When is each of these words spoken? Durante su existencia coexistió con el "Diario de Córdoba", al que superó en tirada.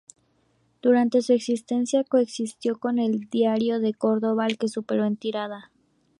Durante 0.81 1.21
su 1.21 1.31
existencia 1.33 2.03
coexistió 2.03 2.79
con 2.79 2.97
el 2.97 3.29
"Diario 3.29 3.79
de 3.79 3.93
Córdoba", 3.93 4.45
al 4.45 4.57
que 4.57 4.67
superó 4.67 5.05
en 5.05 5.15
tirada. 5.15 5.69